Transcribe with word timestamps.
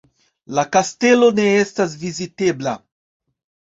La 0.59 0.63
kastelo 0.77 1.31
ne 1.43 1.47
estas 1.61 1.97
vizitebla. 2.07 2.79